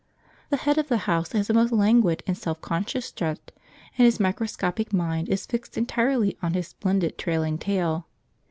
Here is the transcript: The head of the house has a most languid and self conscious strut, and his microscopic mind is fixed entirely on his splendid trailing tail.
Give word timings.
The 0.49 0.57
head 0.57 0.79
of 0.79 0.87
the 0.87 0.97
house 1.05 1.33
has 1.33 1.51
a 1.51 1.53
most 1.53 1.71
languid 1.71 2.23
and 2.25 2.35
self 2.35 2.59
conscious 2.59 3.05
strut, 3.05 3.51
and 3.99 4.03
his 4.05 4.19
microscopic 4.19 4.91
mind 4.91 5.29
is 5.29 5.45
fixed 5.45 5.77
entirely 5.77 6.35
on 6.41 6.53
his 6.55 6.69
splendid 6.69 7.19
trailing 7.19 7.59
tail. 7.59 8.07